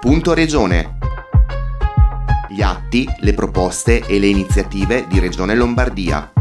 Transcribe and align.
Punto 0.00 0.32
Regione. 0.32 0.96
Gli 2.48 2.62
atti, 2.62 3.06
le 3.18 3.34
proposte 3.34 4.00
e 4.06 4.18
le 4.18 4.28
iniziative 4.28 5.06
di 5.06 5.18
Regione 5.18 5.54
Lombardia. 5.54 6.32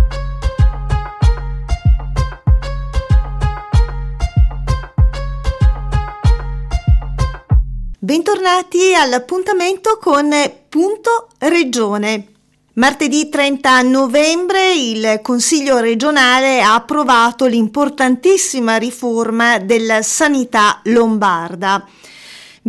Bentornati 7.99 8.95
all'appuntamento 8.95 9.97
con 10.01 10.29
Punto 10.69 11.27
Regione. 11.39 12.27
Martedì 12.75 13.27
30 13.27 13.81
novembre 13.81 14.73
il 14.73 15.19
Consiglio 15.21 15.79
regionale 15.79 16.61
ha 16.61 16.75
approvato 16.75 17.45
l'importantissima 17.45 18.77
riforma 18.77 19.59
della 19.59 20.01
sanità 20.01 20.79
lombarda. 20.85 21.85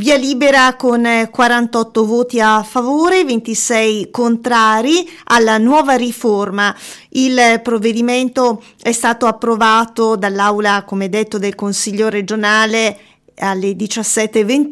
Via 0.01 0.17
libera 0.17 0.77
con 0.77 1.29
48 1.31 2.07
voti 2.07 2.41
a 2.41 2.63
favore, 2.63 3.23
26 3.23 4.09
contrari 4.11 5.07
alla 5.25 5.59
nuova 5.59 5.95
riforma. 5.95 6.75
Il 7.11 7.61
provvedimento 7.63 8.63
è 8.81 8.93
stato 8.93 9.27
approvato 9.27 10.17
dall'Aula, 10.17 10.85
come 10.87 11.11
detto, 11.11 11.37
del 11.37 11.55
Consiglio 11.55 12.09
regionale 12.09 12.99
alle 13.41 13.73
17.21 13.73 14.71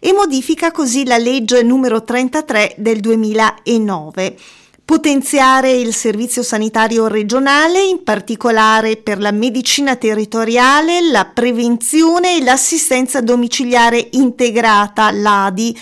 e 0.00 0.14
modifica 0.14 0.70
così 0.70 1.04
la 1.04 1.18
legge 1.18 1.62
numero 1.62 2.02
33 2.02 2.76
del 2.78 3.00
2009 3.00 4.36
potenziare 4.84 5.72
il 5.72 5.94
servizio 5.94 6.42
sanitario 6.42 7.06
regionale, 7.06 7.82
in 7.82 8.04
particolare 8.04 8.96
per 8.96 9.18
la 9.18 9.32
medicina 9.32 9.96
territoriale, 9.96 11.10
la 11.10 11.24
prevenzione 11.24 12.36
e 12.36 12.44
l'assistenza 12.44 13.22
domiciliare 13.22 14.08
integrata, 14.12 15.10
l'ADI, 15.10 15.78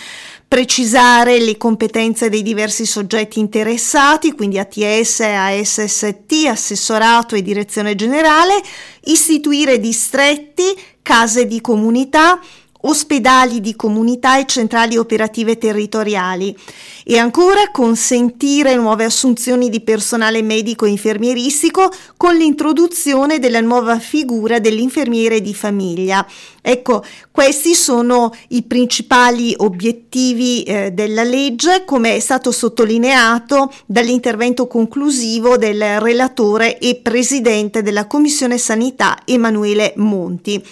precisare 0.47 1.41
le 1.41 1.57
competenze 1.57 2.29
dei 2.29 2.43
diversi 2.43 2.85
soggetti 2.85 3.41
interessati, 3.41 4.33
quindi 4.33 4.59
ATS, 4.59 5.21
ASST, 5.21 6.47
assessorato 6.47 7.35
e 7.35 7.43
direzione 7.43 7.95
generale, 7.95 8.61
istituire 9.05 9.81
distretti, 9.81 10.65
case 11.01 11.47
di 11.47 11.61
comunità, 11.61 12.39
ospedali 12.83 13.61
di 13.61 13.77
comunità 13.77 14.39
e 14.39 14.47
centrali 14.47 14.97
operative 14.97 15.59
territoriali 15.59 16.57
e 17.05 17.19
ancora 17.19 17.71
consentire 17.71 18.77
nuove 18.77 19.05
assunzioni 19.05 19.69
di 19.69 19.81
personale 19.81 20.43
medico 20.43 20.85
e 20.85 20.91
infermieristico 20.91 21.91
con 22.17 22.37
l'introduzione 22.37 23.39
della 23.39 23.61
nuova 23.61 23.99
figura 23.99 24.59
dell'infermiere 24.59 25.41
di 25.41 25.55
famiglia. 25.55 26.27
Ecco, 26.61 27.05
questi 27.31 27.75
sono 27.75 28.33
i 28.49 28.63
principali 28.63 29.53
obiettivi 29.59 30.63
eh, 30.63 30.93
della 30.93 31.25
legge, 31.25 31.85
come 31.85 32.15
è 32.15 32.21
stato 32.21 32.53
sottolineato 32.53 33.73
dall'intervento 33.87 34.69
conclusivo 34.69 35.57
del 35.57 36.01
relatore 36.01 36.79
e 36.79 37.01
presidente 37.03 37.83
della 37.83 38.07
Commissione 38.07 38.59
Sanità 38.59 39.19
Emanuele 39.25 39.93
Monti. 39.97 40.63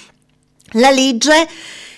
La 0.74 0.90
legge 0.90 1.48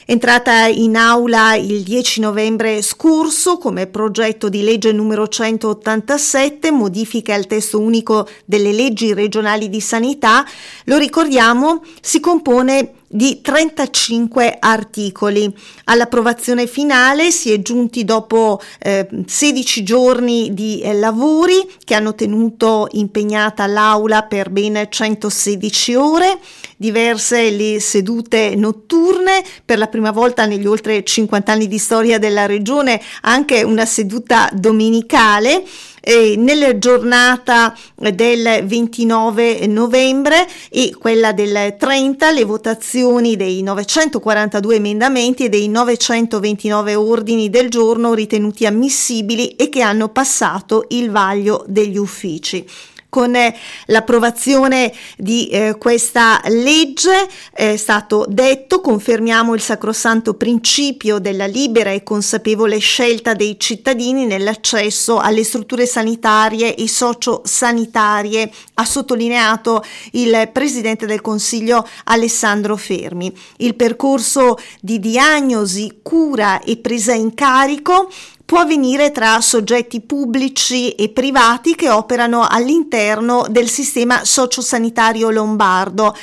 entrata 0.07 0.67
in 0.67 0.97
aula 0.97 1.55
il 1.55 1.83
10 1.83 2.21
novembre 2.21 2.83
scorso 2.83 3.59
come 3.59 3.87
progetto 3.87 4.49
di 4.49 4.63
legge 4.63 4.93
numero 4.93 5.29
187, 5.29 6.71
modifica 6.71 7.35
al 7.35 7.47
testo 7.47 7.81
unico 7.81 8.29
delle 8.45 8.73
leggi 8.73 9.15
regionali 9.15 9.69
di 9.69 9.81
sanità, 9.81 10.45
lo 10.85 10.99
ricordiamo, 10.99 11.83
si 12.01 12.21
compone 12.21 12.95
di 13.13 13.41
35 13.43 14.57
articoli. 14.59 15.55
All'approvazione 15.85 16.67
finale 16.67 17.31
si 17.31 17.53
è 17.53 17.61
giunti 17.61 18.05
dopo 18.05 18.61
eh, 18.79 19.07
16 19.27 19.83
giorni 19.83 20.55
di 20.55 20.81
eh, 20.81 20.95
lavori 20.95 21.71
che 21.85 21.95
hanno 21.95 22.15
tenuto 22.15 22.89
impegnata 22.93 23.67
l'Aula 23.67 24.23
per 24.23 24.49
ben 24.49 24.87
116 24.89 25.95
ore, 25.95 26.39
diverse 26.77 27.51
le 27.51 27.81
sedute 27.81 28.55
notturne, 28.55 29.45
per 29.63 29.77
la 29.77 29.89
prima 29.89 30.11
volta 30.11 30.47
negli 30.47 30.67
oltre 30.67 31.05
50 31.05 31.53
anni 31.53 31.69
di 31.69 31.79
storia 31.79 32.19
della 32.19 32.47
Regione 32.47 33.01
anche 33.23 33.63
una 33.63 33.85
seduta 33.85 34.49
domenicale 34.55 35.63
eh, 36.03 36.35
nella 36.37 36.77
giornata 36.79 37.77
del 37.95 38.65
29 38.65 39.67
novembre 39.69 40.47
e 40.69 40.95
quella 40.99 41.33
del 41.33 41.77
30 41.79 42.33
le 42.33 42.45
votazioni 42.45 43.37
dei 43.37 43.63
942 43.63 44.75
emendamenti 44.75 45.45
e 45.45 45.49
dei 45.49 45.69
929 45.69 46.95
ordini 46.97 47.49
del 47.49 47.71
giorno 47.71 48.15
ritenuti 48.15 48.67
ammissibili 48.67 49.51
e 49.51 49.69
che 49.69 49.83
hanno 49.83 50.09
passato 50.09 50.87
il 50.89 51.11
vaglio 51.11 51.65
degli 51.69 51.97
uffici 51.97 52.67
con 53.13 53.37
eh, 53.37 53.55
l'approvazione 53.89 54.91
di 55.19 55.49
eh, 55.49 55.77
questa 55.77 56.41
legge. 56.47 57.29
È 57.53 57.77
stato 57.77 58.25
detto 58.27 58.81
confermiamo 58.81 59.53
il 59.53 59.61
sacrosanto 59.61 60.33
principio 60.33 61.19
della 61.19 61.45
libera 61.45 61.91
e 61.91 62.05
consapevole 62.05 62.79
scelta 62.79 63.35
dei 63.35 63.61
cittadini 63.61 64.25
nell'accesso 64.25 65.19
alle 65.19 65.45
strutture 65.45 65.85
sanitarie 65.85 66.75
e 66.75 66.89
sociosanitarie 66.89 68.51
ha 68.75 68.85
sottolineato 68.87 69.85
il 70.13 70.49
presidente 70.51 71.05
del 71.05 71.21
Consiglio 71.21 71.87
Alessandro 72.05 72.79
Fermi. 72.79 73.31
Il 73.59 73.75
percorso 73.75 74.57
di 74.81 74.99
diagnosi 74.99 75.99
cura 76.01 76.63
e 76.63 76.79
presa 76.79 77.13
in 77.13 77.35
carico 77.35 78.09
può 78.53 78.61
avvenire 78.61 79.13
tra 79.13 79.41
soggetti 79.41 80.03
pubblici 80.03 80.91
e 80.91 81.09
privati 81.09 81.75
che 81.75 81.89
operano 81.89 82.47
all'interno 82.47 83.47
del 83.49 83.67
sistema 83.67 84.27
sociosanitario 84.27 85.31
lombardo 85.31 86.15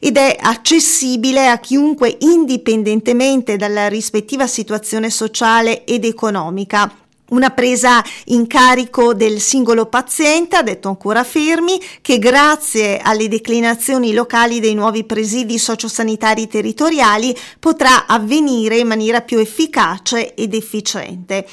ed 0.00 0.16
è 0.16 0.36
accessibile 0.36 1.46
a 1.46 1.60
chiunque 1.60 2.16
indipendentemente 2.18 3.54
dalla 3.54 3.86
rispettiva 3.86 4.48
situazione 4.48 5.10
sociale 5.10 5.84
ed 5.84 6.04
economica 6.04 6.92
una 7.30 7.50
presa 7.50 8.04
in 8.26 8.46
carico 8.46 9.14
del 9.14 9.40
singolo 9.40 9.86
paziente, 9.86 10.56
ha 10.56 10.62
detto 10.62 10.88
ancora 10.88 11.24
Fermi, 11.24 11.80
che 12.00 12.18
grazie 12.18 12.98
alle 12.98 13.28
declinazioni 13.28 14.12
locali 14.12 14.60
dei 14.60 14.74
nuovi 14.74 15.04
presidi 15.04 15.58
sociosanitari 15.58 16.46
territoriali 16.46 17.36
potrà 17.58 18.06
avvenire 18.06 18.78
in 18.78 18.86
maniera 18.86 19.22
più 19.22 19.38
efficace 19.38 20.34
ed 20.34 20.54
efficiente. 20.54 21.46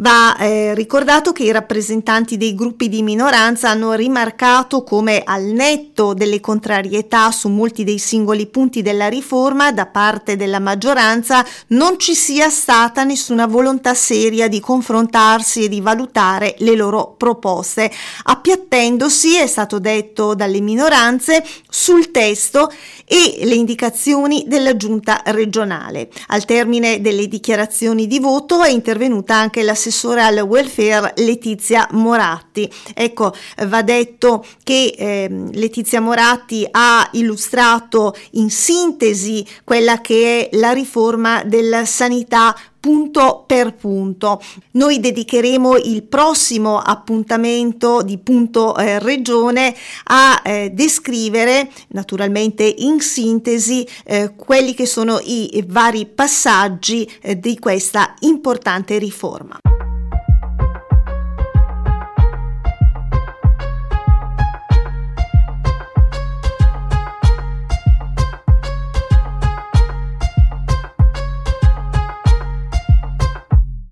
Va 0.00 0.36
eh, 0.36 0.74
ricordato 0.74 1.32
che 1.32 1.42
i 1.42 1.50
rappresentanti 1.50 2.36
dei 2.36 2.54
gruppi 2.54 2.88
di 2.88 3.02
minoranza 3.02 3.70
hanno 3.70 3.94
rimarcato 3.94 4.84
come 4.84 5.22
al 5.24 5.42
netto 5.42 6.14
delle 6.14 6.38
contrarietà 6.38 7.32
su 7.32 7.48
molti 7.48 7.82
dei 7.82 7.98
singoli 7.98 8.46
punti 8.46 8.80
della 8.80 9.08
riforma 9.08 9.72
da 9.72 9.86
parte 9.86 10.36
della 10.36 10.60
maggioranza 10.60 11.44
non 11.68 11.98
ci 11.98 12.14
sia 12.14 12.48
stata 12.48 13.02
nessuna 13.02 13.48
volontà 13.48 13.92
seria 13.94 14.46
di 14.46 14.60
confrontarsi 14.60 15.64
e 15.64 15.68
di 15.68 15.80
valutare 15.80 16.54
le 16.58 16.76
loro 16.76 17.14
proposte, 17.16 17.90
appiattendosi, 18.22 19.34
è 19.34 19.48
stato 19.48 19.80
detto 19.80 20.36
dalle 20.36 20.60
minoranze, 20.60 21.44
sul 21.68 22.12
testo 22.12 22.70
e 23.04 23.40
le 23.42 23.54
indicazioni 23.54 24.44
della 24.46 24.76
giunta 24.76 25.22
regionale. 25.26 26.08
Al 26.28 26.44
termine 26.44 27.00
delle 27.00 27.26
dichiarazioni 27.26 28.06
di 28.06 28.20
voto 28.20 28.62
è 28.62 28.70
intervenuta 28.70 29.34
anche 29.34 29.62
la 29.62 29.74
assessore 29.88 30.22
al 30.22 30.38
welfare 30.40 31.14
Letizia 31.16 31.88
Moratti. 31.92 32.70
Ecco, 32.94 33.34
va 33.66 33.82
detto 33.82 34.44
che 34.62 34.94
eh, 34.96 35.28
Letizia 35.52 36.00
Moratti 36.00 36.66
ha 36.70 37.08
illustrato 37.12 38.14
in 38.32 38.50
sintesi 38.50 39.44
quella 39.64 40.00
che 40.00 40.48
è 40.50 40.56
la 40.56 40.72
riforma 40.72 41.42
della 41.44 41.86
sanità 41.86 42.54
punto 42.78 43.44
per 43.46 43.74
punto. 43.74 44.40
Noi 44.72 45.00
dedicheremo 45.00 45.76
il 45.76 46.04
prossimo 46.04 46.78
appuntamento 46.78 48.02
di 48.02 48.18
punto 48.18 48.76
eh, 48.76 48.98
regione 48.98 49.74
a 50.04 50.40
eh, 50.44 50.70
descrivere 50.72 51.70
naturalmente 51.88 52.62
in 52.62 53.00
sintesi 53.00 53.86
eh, 54.04 54.34
quelli 54.36 54.74
che 54.74 54.86
sono 54.86 55.18
i 55.22 55.64
vari 55.66 56.06
passaggi 56.06 57.10
eh, 57.20 57.38
di 57.38 57.58
questa 57.58 58.14
importante 58.20 58.98
riforma. 58.98 59.58